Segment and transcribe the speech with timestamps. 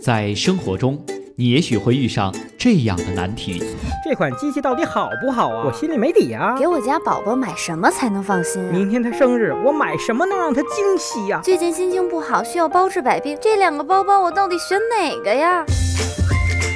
[0.00, 1.04] 在生活中，
[1.34, 3.62] 你也许会遇上这样的难题：
[4.04, 5.64] 这款机器到底好不好啊？
[5.66, 6.56] 我心里没底啊。
[6.56, 8.70] 给我家宝宝买什么才能放心啊？
[8.72, 11.40] 明天他生日，我买什么能让他惊喜呀？
[11.42, 15.64] 最近心情不好，需要包治百病，这两个包包我到底选哪个呀？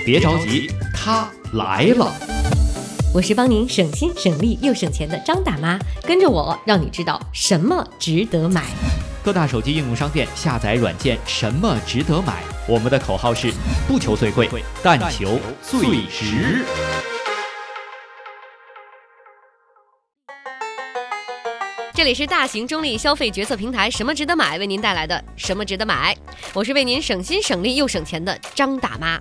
[0.04, 2.12] 别着急，他来了。
[3.14, 8.62] 我是帮您省心省力又省钱的张大妈，跟着我，让你知道什么值得买。
[9.24, 12.42] 各大手机应用商店下载软件，什么值得买？
[12.66, 13.52] 我们的口号是：
[13.86, 14.48] 不求最贵，
[14.82, 16.64] 但求最值。
[21.94, 26.16] 这里是大型中立消费决策平台“什么值得买”为您带来的“什么值得买”，
[26.52, 29.20] 我是为您省心省力又省钱的张大妈。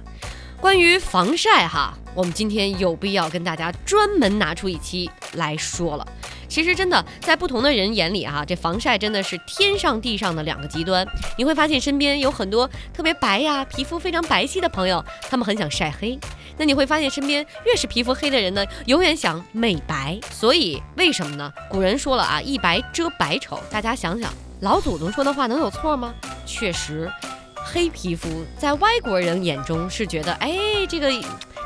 [0.59, 6.07] 关于防晒哈，我们今天有必要跟大家专门拿出一期来说了。
[6.51, 11.07] 其实真的在不同的人眼里啊，这防晒真的是天上地上的两个极端。
[11.37, 16.19] 你会发现身边有很多特别白呀、皮肤非常白皙的朋友，他们很想晒黑。
[16.57, 20.19] 那你会发现身边越是皮肤黑的人呢，永远想美白。
[20.29, 21.49] 所以为什么呢？
[21.69, 23.57] 古人说了啊，一白遮百丑。
[23.71, 26.13] 大家想想，老祖宗说的话能有错吗？
[26.45, 27.09] 确实，
[27.55, 30.51] 黑皮肤在外国人眼中是觉得，哎，
[30.89, 31.09] 这个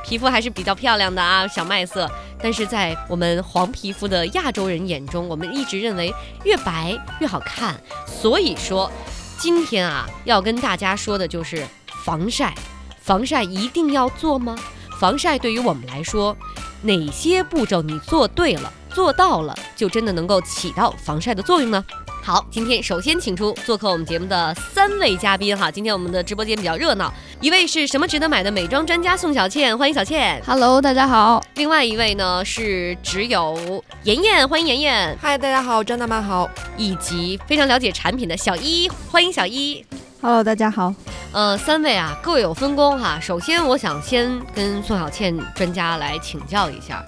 [0.05, 2.09] 皮肤还是比较漂亮的啊，小麦色。
[2.39, 7.75] 但是在我们黄皮肤的亚洲人眼中，我们一直认为越白越好看。
[8.05, 8.91] 所以说，
[9.39, 11.65] 今天啊，要跟大家说的就是
[12.03, 12.53] 防晒。
[13.01, 14.55] 防晒一定要做吗？
[14.99, 16.37] 防晒对于我们来说，
[16.83, 21.83] 哪些步骤你做对了、做到了，就真的能够起到防晒的作用呢？
[22.25, 25.69] 好，今天首先请出做客我们节目的三位嘉宾哈。
[25.69, 30.41] 今天我们的直播间比较热闹，一位是什么值得买的美妆专家宋小倩，欢迎小倩。
[30.43, 31.39] Hello，大家好。
[31.53, 36.49] 另外一位呢是只有妍妍，欢迎妍妍，嗨，大家好，张大妈好。
[36.77, 39.85] 以及非常了解产品的小一，欢迎小一。
[40.19, 40.91] Hello，大家好。
[41.31, 43.19] 呃，三位啊各有分工哈。
[43.21, 47.05] 首先，我想先跟宋小倩专家来请教一下，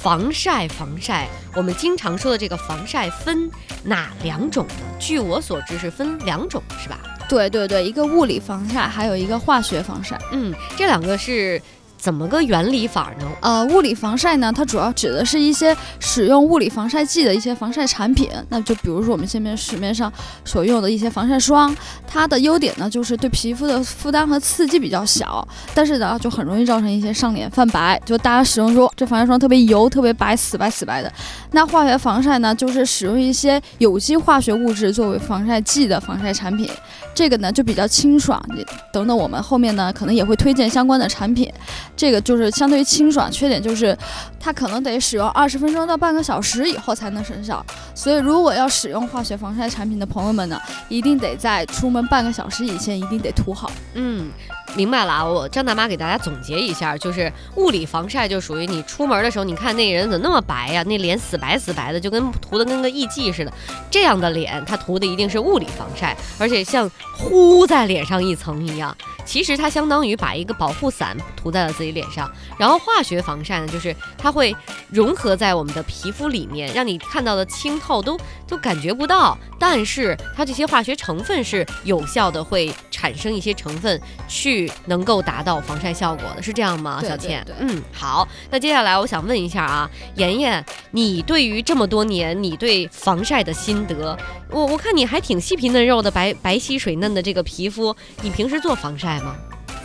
[0.00, 3.50] 防晒防晒，我们经常说的这个防晒分
[3.82, 4.74] 哪两种呢？
[4.98, 7.00] 据我所知是分两种，是吧？
[7.28, 10.16] 对对对，一个物理防晒，还有一个化学防晒。
[10.30, 11.60] 嗯，这两个是
[11.98, 13.26] 怎么个原理法呢？
[13.42, 18.30] 呃，物理防晒呢，它主要指的是一些使用物理防晒剂的一些防晒产品。
[18.48, 20.10] 那就比如说我们现在市面上
[20.44, 21.76] 所用的一些防晒霜，
[22.06, 31.12] 它的优点呢就是对皮肤的负担和刺激比较小，但是呢就很容易造成一些上脸泛白，就大家使用说这防晒霜特别油、特别白、死白死白的。
[31.50, 36.70] 那化学防晒呢，就是使用一些有机化学物质作为防晒剂的防晒产品，
[37.12, 38.40] 这个呢就比较清爽。
[38.54, 41.52] 你等等，我们后面呢可能也会推荐相关的产品。
[41.98, 43.94] 这个就是相对于清爽，缺点就是
[44.38, 47.64] 它可能得使用二十分钟到半个小时以后才能生效。
[47.94, 50.58] 所以，如果要使用化学防晒产品的朋友们呢，
[50.88, 53.70] 一定得在出门半个小时以前一定得涂好。
[53.94, 54.30] 嗯。
[54.74, 60.82] 明白了啊，我张大妈给大家总结一下，就是物理防晒就属于你出门的时候，你看那人怎么那么白呀？
[60.84, 63.52] 那脸死白死白的，就跟涂的跟个艺妓似的。
[63.90, 68.96] 这样的脸，它涂的一定是物理防晒，而且像糊在脸上一层一样。
[69.24, 72.30] 其实它相当于把一个保护伞涂在了自己脸上。
[72.58, 74.56] 然后化学防晒呢，就是它会
[74.90, 79.36] 融合在我们的皮肤里面，让你看到的清透都都感觉不到。
[79.58, 87.44] 但是它这些化学成分是有效的，会产生一些成分去能够达到防晒效果的，是这样吗，小倩？
[87.44, 88.26] 对嗯，好。
[88.50, 94.18] 那接下来我想问一下啊，妍妍，你对于这么多年你对防晒的心得，
[94.50, 99.36] 我我看你还挺细皮嫩肉的，白白皙水嫩的这个皮肤，你平时做防晒吗？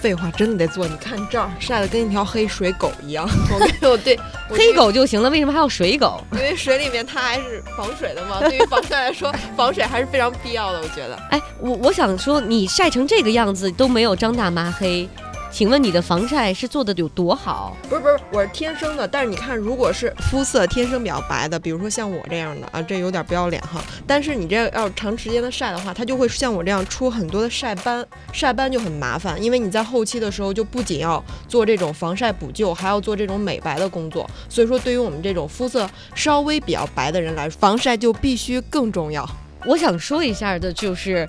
[0.03, 0.85] 废话，真的得做。
[0.85, 3.25] 你看这儿晒得跟一条黑水狗一样。
[3.49, 4.19] 我没有， 对，
[4.49, 6.21] 黑狗就行了，为什么还要水狗？
[6.33, 8.41] 因为水里面它还是防水的嘛。
[8.41, 10.81] 对于防晒来说， 防水还是非常必要的。
[10.81, 15.07] 我觉得，哎，我我想说，你晒成这个样子都没有张大妈黑，
[15.53, 17.77] 请问你的防晒是做的有多好？
[17.87, 19.07] 不是不是，我是天生的。
[19.07, 23.79] 但是你看，如果是肤色天生比较白的，比如说像我这样的啊，这有点不要脸哈。
[24.07, 34.27] 但是你这要长时间的晒的话，它就会像我这样出很多的晒斑，晒斑就很麻烦，因为你在后期的时候就不仅要做这种防晒补救，还要做这种美白的工作。
[34.49, 39.23] 所以说，对于我们这种肤色稍微比较白的人来说，防晒就必须更重要
[39.67, 41.27] 我想说一下的就是，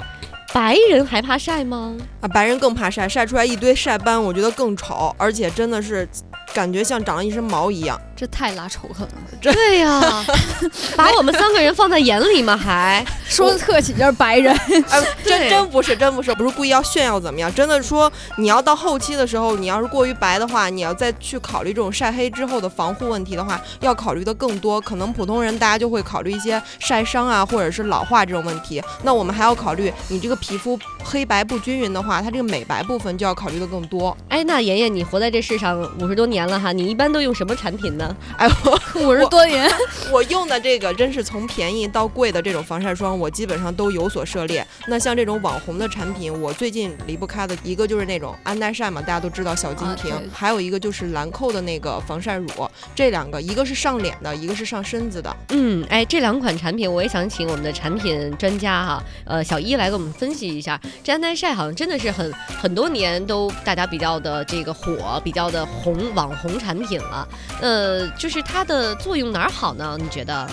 [0.54, 1.96] 白人还怕晒吗？
[2.20, 2.28] 啊。
[2.28, 6.08] 白人更怕晒，晒出来一堆晒斑，我觉得更丑，而且真的是
[6.54, 8.00] 感觉像长了一身毛一样。
[8.16, 9.14] 这太拉仇恨了。
[9.40, 10.24] 对呀、
[10.96, 12.56] 把我们三个人放在眼里吗？
[12.56, 14.54] 还说的客气就是白人，
[14.90, 17.52] 哎， 真真不是，真不是，不是故意要炫耀怎么样？
[17.54, 19.84] 真的说，你要到后期的时候，你要是。
[19.94, 24.80] 过于白的话，你要再去考虑这种晒黑之后的防护问题的话，要考虑的更多。
[24.80, 27.84] 可能普通人大家就会考虑一些晒伤啊，或者是。
[27.84, 28.82] 老化这种问题。
[29.02, 34.16] 那我们还要考虑你这个皮肤黑白不均匀的话，它这个美白部分就要考虑的更多。
[34.30, 38.03] 哎，那妍妍，你活在这世上五十多年了哈，你一般都用什么产品呢？
[38.36, 39.70] 哎，我 五十多年，
[40.10, 44.66] 我用的这个真是从便宜到贵的这种防晒霜，我基本上都有所涉猎。
[44.88, 52.48] 那像这种网红的产品，我最近离不开的一个就是那种安耐晒嘛，大家都知道小金瓶，啊还有一个就是兰蔻的那个防晒乳。
[52.94, 55.36] 这两个，一个是上脸的，一个是上身子的。
[55.50, 60.80] 嗯，哎，这两款产品我也想请我们的产品专家哈，呃，小一来给我们分析一下。
[61.02, 67.28] 这安耐晒好像真的是很很多年都大家比较的这个火，比较的红网红产品了。
[67.60, 69.96] 呃，呃就是它的作用哪儿好呢？
[70.00, 70.48] 你觉得？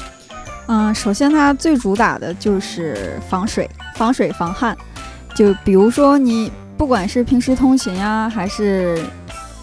[0.68, 4.78] 嗯，首先它最主打的就是防水、防水防汗。
[5.36, 9.04] 就比如说你不管是平时通勤呀，还是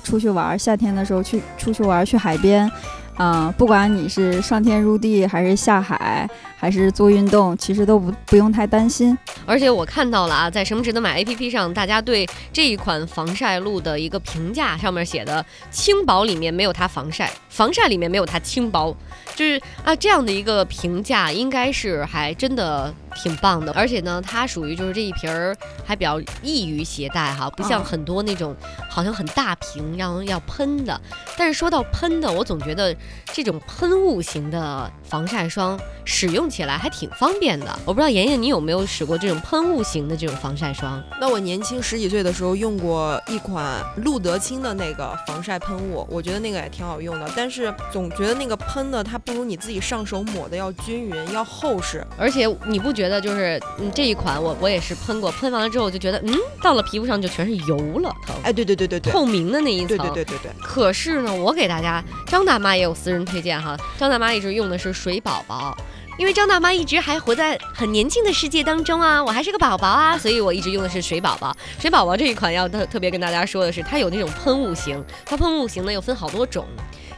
[0.03, 2.71] 出去玩儿，夏天的时候去出去玩儿去海边，
[3.17, 6.29] 啊、不管你是上天入地，还是下海，
[6.61, 9.17] 还是做运动，其实都不不用太担心。
[9.47, 18.95] 而且我看到了啊，在什么值得买 APP 上，大家对这一款防晒露的一个评价上面写的轻薄里面没有它防晒，防晒里面没有它轻薄，
[19.37, 23.73] 就是啊这样的一个评价，应该是还真的挺棒的。
[23.73, 25.57] 而且呢，它属于就是这一瓶儿
[25.87, 28.55] 还比较易于携带哈，不像哦很多那种
[28.91, 31.01] 好像很大瓶然后要喷的。
[31.37, 32.95] 但是说到喷的，我总觉得
[33.33, 37.67] 这种喷雾型的防晒霜使用起来还挺方便的。
[37.85, 41.03] 我不知道妍妍你有没有使过这种喷雾型的这种防晒霜？
[41.21, 52.07] 那我年轻十几岁的时候用过一款露得清的那个防晒喷雾，我觉得那个也挺好用的，但是总觉得那个喷的它不如你自己上手抹的要均匀，要厚实。
[52.17, 59.89] 而且你不觉得就是嗯这一款我我也是喷过，喷完了之后就觉得嗯到了皮肤上就全是油了，疼哎，对对对对对，透明的那一层。
[59.89, 60.53] 对对对对对。
[60.63, 65.77] 可是呢，我给大家张大妈也有私人推荐哈，张大妈一直用的是水宝宝。
[66.19, 71.57] 因为张大妈一直还活在很年轻的世界当中啊，我还是个宝宝啊，所以我一直用的是水宝宝。
[71.79, 76.67] 水宝宝这一款要特特别跟大家说的是，它有那种喷雾型，它喷雾型呢又分好多种。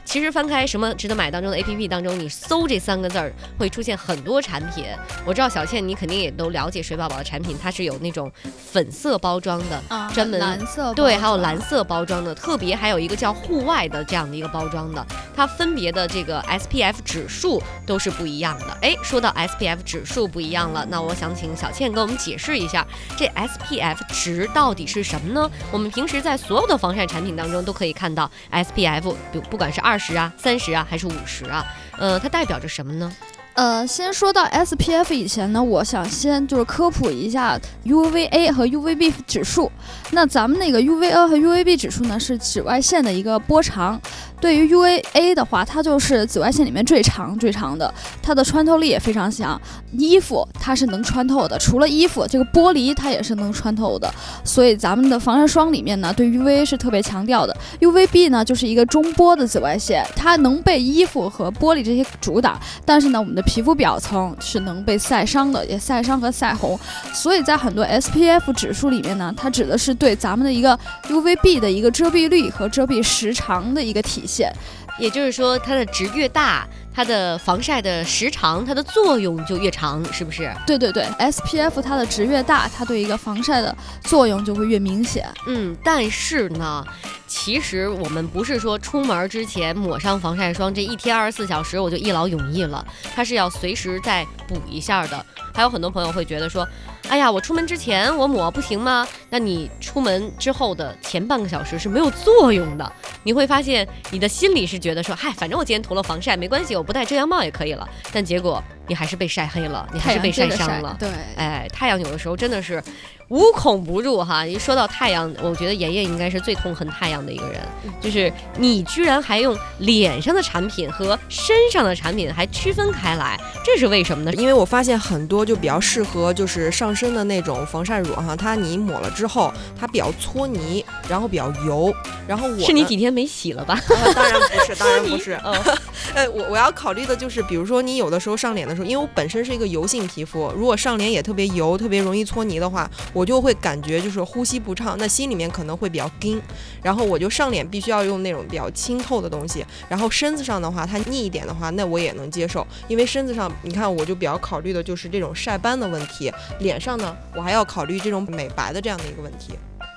[0.05, 4.85] 其实翻开什么值得买当中的 APP 当中，你搜这三个字儿会出现很多产品。
[5.25, 8.31] 我知道小倩你肯定也都了解水宝宝的产品，它是有那种
[8.73, 15.07] 粉色包装的，啊专门蓝色对，包装还有蓝色包装的，特别还有一个叫户外的这样的一个包装的，
[15.37, 18.77] 它分别的这个 SPF 指数都是不一样的。
[18.83, 22.87] 哎，说到 SPF 指数不一样了，那我想请小倩给我们解释一下，
[23.17, 25.51] 这 SPF 值到底是什么呢？
[25.71, 31.67] 我们平时在所有的防晒产品当中都可以看到 SPF，不不管是二二十啊、三十啊还是五十啊，
[31.99, 33.13] 呃，它代表着什么呢？
[33.55, 39.71] 呃，先说到 SPF 以前呢，我想先就是科普一下 UVA 和 UVB 指数。
[40.13, 44.01] 那咱们那个 UVA 和 UVB 指数呢，是紫外线的一个波长。
[44.41, 47.93] 对于 UVA 的话，它就是紫外线里面最长最长的，
[48.23, 49.61] 它的穿透力也非常强。
[49.93, 54.11] 衣服它是能穿透的，除了衣服，这个玻璃它也是能穿透的。
[54.43, 57.55] 所以咱们的防晒霜里面呢，对 UVA 是特别强调的。
[57.81, 66.79] UVB 呢，就是一个中波的紫外线，它能被衣服和玻璃这些阻挡，但是呢，我们的皮肤表层是能被晒伤的，也晒伤和晒红。
[67.13, 70.79] 所以在很多 SPF 指数里面呢，它指的是对咱们的一个
[71.09, 74.53] UVB 的一个遮蔽率和遮蔽时长的一个体现。
[74.99, 80.53] 也就是说，它的值越大，它的防晒的时长，它的作用就越长，是不是？
[80.67, 85.27] 对对对，SPF 它的值越大，它对一个防晒的作用就会越明显。
[85.47, 86.85] 嗯，但是呢，
[87.27, 95.25] 其实我们不是说出门之前抹上防晒霜，这一天二十四小时我就一劳永逸了，它是要随时再补一下的。
[95.53, 96.67] 还有很多朋友会觉得说，
[97.09, 99.07] 哎呀，我出门之前我抹不行吗？
[99.29, 102.93] 那你出门之后的前半个小时是没有作用的。
[103.23, 107.87] 你会发现你的心里是觉得说，嗨，反正我今天涂了防晒没关系，我不戴遮阳帽也可以了。
[108.11, 110.97] 但结果你还是被晒黑了，你还是被晒晒伤了。
[110.99, 112.83] 对，哎，太阳有的时候真的是
[113.29, 114.45] 无孔不入哈。
[114.45, 117.61] 一说到太阳，我觉得妍妍应该是最痛恨太阳的一个人，
[118.01, 124.33] 就是你居然还用脸上的产品和身上的产品还区分开来，这是为什么呢？
[124.33, 131.95] 因为我发现很多就比较适合就是上身的那种防晒乳哈，它你抹了之后，它比较搓泥，然后比较油，
[132.27, 133.81] 然后我是你几天没洗了吧？
[133.89, 135.55] 呃当然不是，当然不是，嗯
[136.13, 146.41] 呃，我我要考虑的就是，比如说你有的时候上脸的时候，因为我本身是一个油性皮肤，如果上脸也特别油，特别容易搓泥的话，我就会感觉就是呼吸不畅，那心里面可能会比较惊，
[146.83, 159.55] 然后我就上脸必须要用那种比较清透的东西，然后身子上的话，它腻一点的话，那我也能接受，因为身子上你看我就比较考虑的就是这种晒斑的问题，脸上呢，我还要考虑这种美白的这样的一个问题。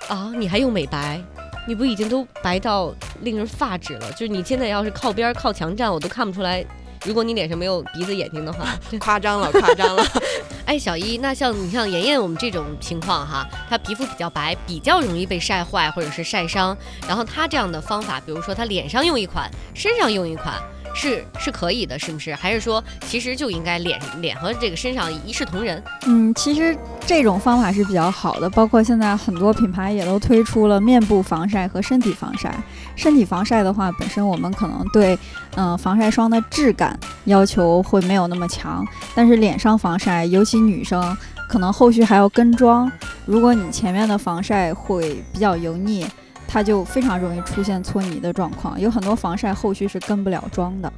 [0.08, 1.22] 啊，你还用美白？
[1.66, 4.12] 你不已经都白到令人发指了？
[4.12, 6.66] 就是你现在要是靠边靠墙站，我都看不出来。
[7.04, 10.06] 如果你脸上没有鼻子眼睛的话， 夸张了，夸张了。
[10.66, 16.76] 哎，小一，那像你像妍妍我们这种情况哈，她皮肤比较白，比较容易被晒坏或者是晒伤。
[17.08, 20.56] 然后她这样的方法，比如说她脸上用一款，身上用一款。
[20.94, 22.34] 是是可以的，是不是？
[22.36, 25.82] 还是说，其实就应该脸脸和这个身上一视同仁？
[26.06, 32.54] 嗯，其实这种方法是比较好的，包括现在很多品牌也都推出了面部防晒和身体防晒。
[32.96, 35.18] 身体防晒的话，本身我们可能对
[35.56, 38.86] 嗯防晒霜的质感要求会没有那么强，
[39.16, 41.18] 但是脸上防晒，尤其女生
[41.50, 42.92] 可能后续还要跟妆，
[43.26, 46.06] 如果你前面的防晒会比较油腻。
[46.48, 50.92] 它就非常容易出现搓泥的状况，有很多防晒后续是跟不了妆的。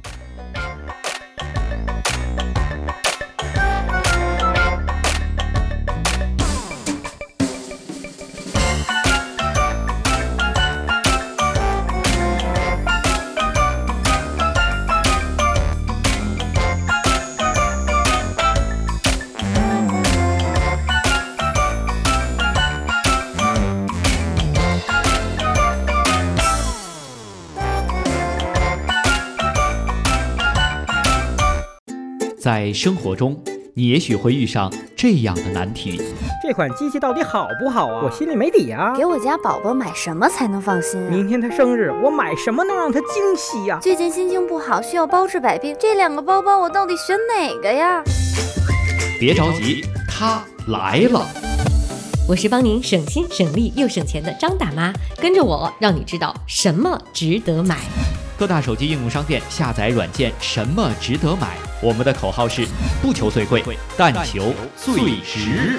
[32.46, 33.36] 在生活中，
[33.74, 36.00] 你也许会遇上这样的难题：
[36.40, 38.02] 这款机器到底好不好啊？
[38.04, 38.94] 我心里没底啊！
[38.96, 41.10] 给我家宝宝买什么才能放心啊？
[41.10, 43.80] 明天他生日，我买什么能让他惊喜呀？
[43.82, 48.00] 最近心情不好，需要包治百病，这两个包包我到底选哪个呀？
[49.18, 51.26] 别着急，他来了。
[52.28, 57.78] 我是帮您省心省力又省钱的张大妈，跟着我，让你知道什么值得买。
[58.38, 61.56] 各大手机应用商店下载软件，什么值得买？
[61.82, 62.66] 我们的口号是：
[63.02, 63.62] 不求最贵，
[63.98, 65.78] 但求最值。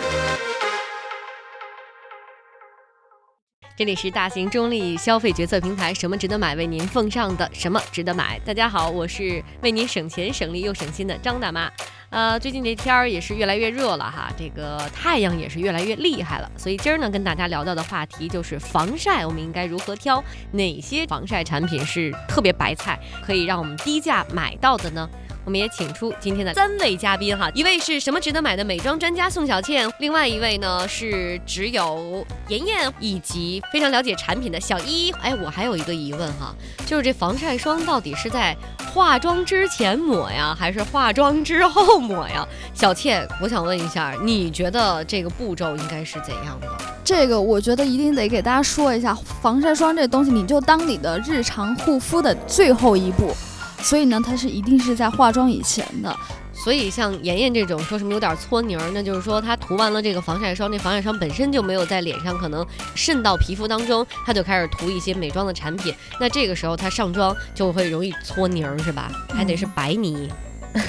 [3.75, 8.39] 这里是大型中立消费决策平台“什么值得买”为您奉上的“什么值得买”。
[8.45, 11.67] 大家好，我是为您省钱省力又省心的张大妈。
[12.11, 16.51] 呃，最近这天儿也是越来越热了哈，这个太阳也是越来越厉害了。
[16.57, 20.23] 所以今儿呢，跟大家聊到的话题就是防晒，我们应该如何挑？
[20.51, 25.09] 哪些防晒产品是特别白菜，可以让我们低价买到的呢？
[25.47, 35.09] 我们也请出今天的三位嘉宾哈，一位是什么值得买的美妆专家宋小倩，另外一位呢是只有妍妍以及非常了解产品的小一。
[35.21, 36.53] 哎，我还有一个疑问哈，
[36.85, 38.53] 就是这防晒霜到底是在
[38.93, 42.45] 化妆之前抹呀，还是化妆之后抹呀？
[42.73, 46.67] 小倩，我想问一下，你觉得这个步骤应该是怎样的？
[47.05, 53.33] 这个我觉得一定得给大家说一下，防晒霜这东西，你就当你的日常护肤的最后一步。
[53.81, 56.15] 所以呢，它是一定是在化妆以前的。
[56.53, 62.65] 所以像妍妍这种说什么有点搓泥儿，那就是说她涂完了这个防晒霜，那防晒霜本身就没有在脸上可能
[62.95, 65.93] 渗到皮肤当中，她就开始涂一些美妆的产品。
[66.19, 69.11] 那这个时候她上妆就会容易搓泥儿，是吧？
[69.29, 70.27] 还得是白泥。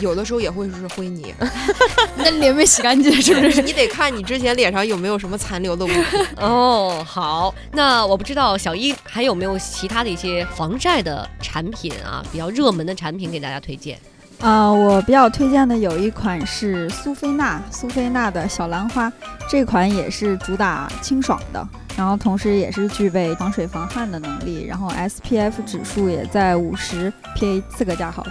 [0.01, 1.35] 有的时候也会是灰泥，
[2.17, 3.61] 那脸没洗干净是不是？
[3.63, 6.05] 你得看你之前脸上有没有什么残留的物品。
[6.37, 13.99] 哦，好，那我不知道小一还有没有其他的一些防晒的产品啊，比较热门的产品给大家推荐。
[14.41, 19.13] 啊，我比较推荐的有一款是苏菲娜，苏菲娜的小兰花，
[19.51, 28.25] 这款也是主打清爽的，然后同时也是具备防水防汗的能力，然后 SPF 指数也在五十 PA 四个加号。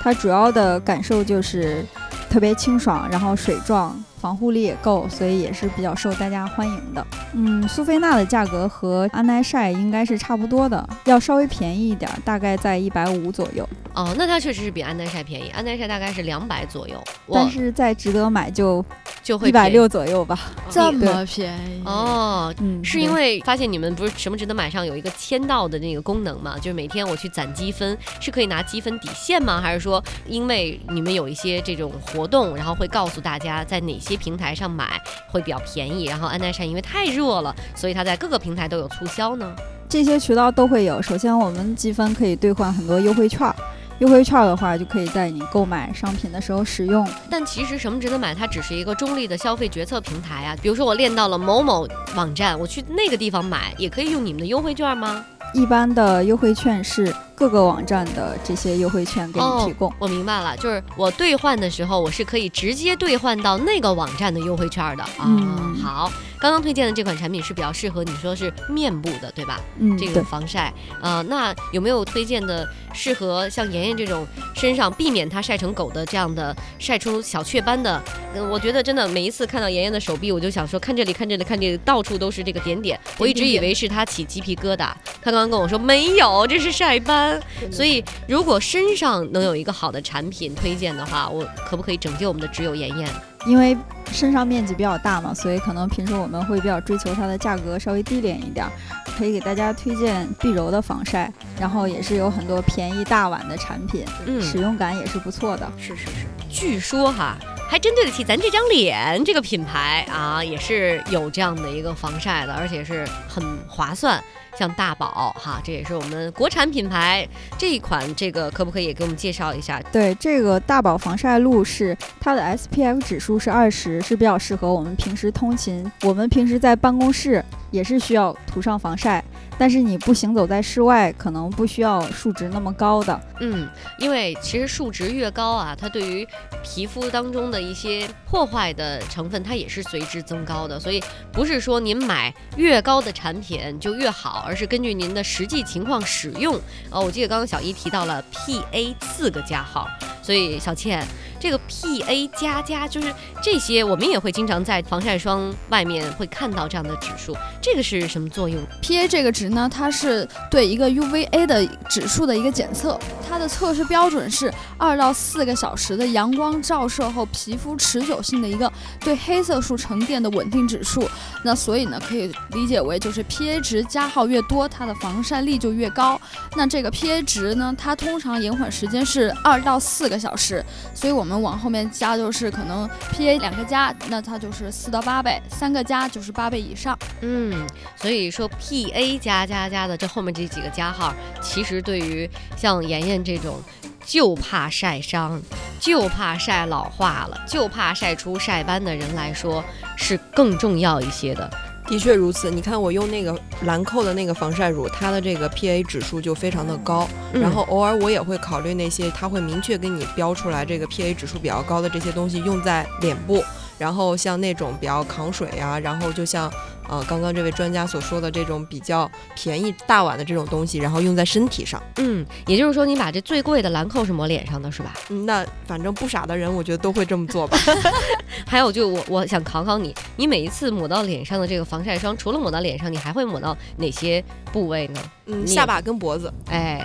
[0.00, 1.84] 它主要的感受就是
[2.30, 4.02] 特别清爽，然后水状。
[4.20, 7.06] 防护力也够，所以也是比较受大家欢迎的。
[7.32, 13.66] 嗯，苏菲娜的价格和安耐晒应该是差不多的，要稍微便宜一点，大概在一百五左右。
[13.94, 18.84] 哦，那它确实是比安耐晒便宜，安耐晒大概是两百左右，但是在值得买就
[19.22, 20.38] 就会一百六左右吧。
[20.70, 22.54] 这么便宜哦？
[22.60, 26.56] 嗯，是因为发现你们不是什么值得买上有一个签到的那个功能嘛？
[26.56, 29.60] 就是每天我去攒积分，是可以拿积分抵现吗？
[29.60, 34.09] 还是说因为你们有一些这种活动，然后会告诉大家在哪些？
[34.10, 39.54] 些平台上买会比较便宜，然后安耐晒因为太热了，所以它在各个平台都有促销呢。
[39.88, 41.00] 这些渠道都会有。
[41.00, 43.52] 首先，我们积分可以兑换很多优惠券，
[43.98, 47.08] 优惠券的话就可以在你购买商品的时候使用。
[47.28, 50.56] 但其实什么值得买，它只是一个中立的消费决策平台啊。
[50.62, 55.24] 比如说我练到了某某网站，我去那个地方买，也可以用你们的优惠券吗？
[55.54, 57.12] 一般的优惠券是。
[57.40, 59.90] 各个网站的这些优惠券给你提供。
[59.98, 65.24] 我明白了，就是我兑换的时候，我是可以直接兑换到那个网站的优惠券的啊。
[65.24, 69.58] 嗯好，刚刚推荐的这款产品是比较适合你说是面部的，对吧？
[69.78, 70.22] 嗯，这个。
[70.30, 78.00] 防晒，呃，那有没有推荐的适合像妍妍这种身上避免它晒成狗的这样的晒出小雀斑的？
[78.34, 83.00] 嗯，我觉得真的每一次看到妍妍的手臂，我就想说，看这里，看这里，看这里，到处都是这个点点。
[83.16, 84.92] 我一直以为是它起鸡皮疙瘩，
[85.22, 87.29] 她刚刚跟我说没有，这是晒斑。
[87.70, 93.08] 所以如果身上能有一个好的产品推荐的话，我可不可以拯救我们的只有妍妍？
[93.46, 93.76] 因为
[94.12, 98.72] 身上面积比较大嘛，所以可能平时我们会比较追求它的价格稍微低廉一点儿，
[99.16, 105.72] 可以给大家推荐碧柔的防晒，然后也是有很多便宜大碗的产品，嗯，使用感也是不错的。
[105.78, 106.10] 是是是，
[106.50, 114.22] 据说哈，还真对得起咱这张脸，这个品牌啊，也是有这样的一个防晒的，而且是很划算。
[114.60, 117.26] 像大宝哈，这也是我们国产品牌
[117.56, 119.80] 这一款，这个可不可以也给我们介绍一下？
[119.90, 125.90] 对，这个大宝防晒露是它的 SPF 指数是二十，是比较适合我们平时通勤。
[126.02, 129.24] 我们平时在办公室也是需要涂上防晒，
[129.56, 133.18] 但是你不行走在室外，可能不需要数值那么高的。
[133.40, 133.66] 嗯，
[133.98, 136.28] 因为其实数值越高啊，它对于
[136.62, 140.78] 皮肤当中的一些破坏的成分，它也是随之增高的。
[140.78, 141.02] 所以
[141.32, 146.56] 不是说您买越高的产品就越好，而是根据您的实际情况使用。
[146.90, 149.86] 哦，我记得刚刚小一提到了 PA 四个加号，
[150.24, 151.06] 所以小倩，
[151.40, 168.70] 这个 PA 加加就是这些，我们也会经常在防晒霜外面会看到这样的指数，这个是什么作用？PA 这个值呢，它是对一个 UVA 的指数的一个检测，它的测试标准是二到四个小时的阳光照射后皮肤持久性的一个
[169.00, 171.08] 对黑色素沉淀的稳定指数。
[171.42, 176.20] 那所以呢，可以理解为就是 PA 值加号越多，它的防晒力就越高。
[176.54, 180.62] 那这个 PA 值呢，它通常延缓时间是二到四个小时，
[180.94, 186.98] 所以我们们往后面加就是可能 PA 两个加，那它就是四到八倍，三个加就是八倍以上。
[187.20, 193.62] 嗯，所以说 P A 加加加的这后面这几个加号，其实对于像妍妍这种
[194.04, 195.40] 就怕晒伤、
[195.78, 199.62] 就怕晒老化了、就怕晒出晒斑的人来说，
[199.96, 201.48] 是更重要一些的。
[201.90, 202.50] 的确如此。
[202.50, 207.06] 你看我用那个兰蔻的那个防晒乳，它的这个 PA 指数就非常的高。
[207.34, 213.42] 嗯然后偶尔我也会考虑那些，它会明确给你标出来这个 PA 指数比较高的这些东西用在脸部。
[213.76, 216.52] 然后像那种比较抗水呀、然后就像
[216.90, 221.80] 呃刚刚这位专家所说的这种比较便宜大碗的这种东西，然后用在身体上。
[221.98, 224.92] 嗯，也就是说，你把这最贵的兰蔻是抹脸上的是吧？
[225.08, 227.56] 嗯，那反正不傻的人，我觉得都会这么做吧。
[228.44, 235.00] 还有就我我想考考你，你每一次抹到脸上的这个防晒霜，除了抹到脸上，你还会抹到哪些部位呢？
[235.26, 236.32] 嗯，下巴跟脖子。
[236.50, 236.84] 哎，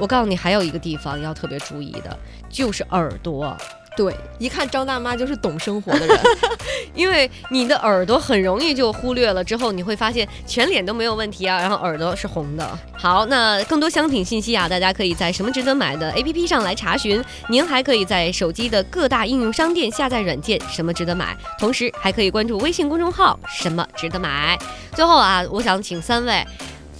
[0.00, 2.18] 我告诉你，还有一个地方要特别注意的，
[2.50, 3.56] 就是耳朵。
[3.96, 6.20] 对，一看张大妈就是懂生活的人。
[6.94, 12.78] 因为你的耳朵很容易就忽略了，之后你会发现全脸都没有问题啊，然后耳朵是红的。
[12.92, 17.24] 好，那更多商品信息啊，大家可以在什么值得买的 APP 上来查询。
[17.48, 24.58] 您还可以在手机的各大应用商店下载软件“什么值得买”，同时还可以关注微信公众号“什么值得买”。
[24.94, 26.44] 最后啊，我想请三位。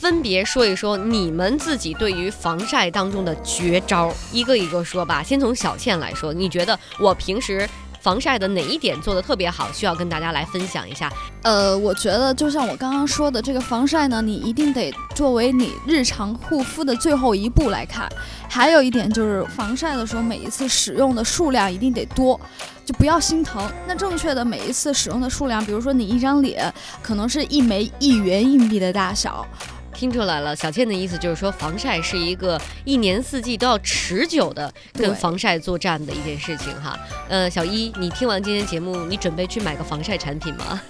[0.05, 5.23] 分别说一说你们自己对于防晒当中的绝招，一个一个说吧。
[5.23, 7.67] 先从小倩来说，你觉得我平时
[8.03, 11.11] 防晒的哪一点做的特别好，需要跟大家来分享一下？
[11.43, 18.07] 呃，我觉得就像我刚刚说的，这个防晒呢，你一定得作为你日常护肤的最后一步来看。
[18.47, 22.39] 还有一点就是，防晒的时候每一次使用的数量一定得多，
[22.85, 23.67] 就不要心疼。
[23.89, 29.47] 那正确的每一次使用的数量，比如说你一张脸可能是一枚一元硬币的大小，
[29.95, 36.99] 听出来了，小倩的意思就是说，防晒是一个一年四季都要持久的跟防晒作战的一件事情哈。
[37.29, 40.83] 呃，小一，你听完今天节目，你准备去买个防晒产品吗？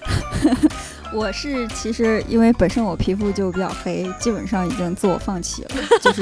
[1.14, 5.70] 我是其实因为本身我皮肤就比较黑，基本上已经自我放弃了，
[6.02, 6.20] 就是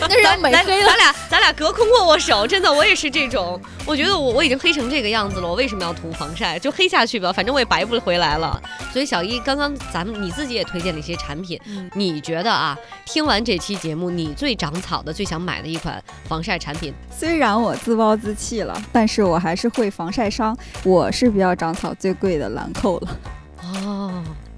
[0.00, 0.96] 那是要美来，黑了咱。
[0.96, 3.60] 俩咱俩隔空握握手，真的，我也是这种。
[3.84, 6.58] 我觉得我我已经黑成这个样子了，我为什么要涂防晒？
[6.58, 8.60] 就黑下去吧，反正我也白不回来了。
[8.92, 20.56] 所以小一，刚刚咱们你自己也推荐了一些产品，嗯你觉得啊，听完这期节目，你最长草的、最想买的一款防晒产品，虽然我自暴自弃了，但是我还是会防晒霜。
[20.82, 23.08] 我是比较长草最贵的兰蔻了。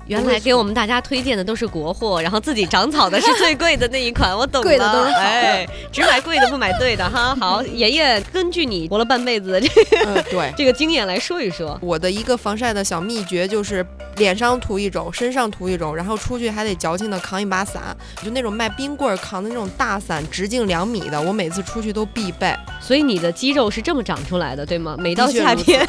[0.06, 4.66] 哦，原来给我们大家推荐的都是国货， 然后自己长草的是最贵的那一款，我懂了。
[4.66, 7.34] 贵的都是哎，只买贵的不买对的哈。
[7.40, 10.52] 好，妍妍，根据你活了半辈子的这个嗯，对。
[10.56, 11.78] 这个经验来说一说。
[11.82, 13.84] 我的一个防晒的小秘诀就是
[14.16, 22.54] 脸上涂一种，身上涂一种，然后出去还得矫情的扛一把伞，就那种卖冰棍儿扛的那种大伞，直径两米的，我每次出去都必备。
[22.80, 24.96] 所以你的肌肉是这么长出来的，对吗？
[24.98, 25.86] 每到夏天，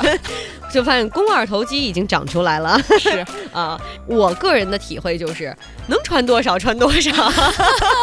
[0.71, 2.79] 就发现肱二头肌已经长出来了。
[2.99, 5.55] 是 啊，我个人的体会就是
[5.87, 7.11] 能穿多少穿多少，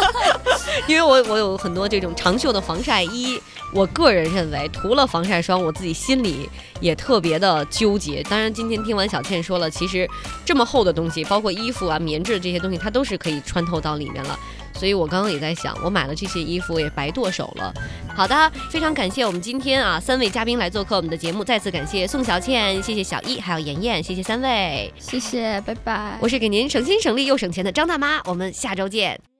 [0.88, 3.40] 因为我我有很多这种长袖的防晒衣，
[3.72, 6.48] 我个人认为涂了防晒霜，我自己心里
[6.80, 8.22] 也特别的纠结。
[8.24, 10.08] 当然，今天听完小倩说了，其实
[10.44, 14.38] 这么厚的东西，包括衣服啊、棉质这些东西，它都是可以穿透到里面了。
[14.74, 17.72] 所以我刚刚也在想，我买了这些衣服也白剁手了。
[18.14, 24.92] 好的，非常感谢我们今天啊三位嘉宾来做客我们的节目，再次感谢宋小倩，谢谢小易，还有妍妍，谢谢三位。
[24.98, 26.18] 谢谢，拜拜。
[26.20, 29.33] 我是给您省心省力又省钱的张大妈，我们下周见。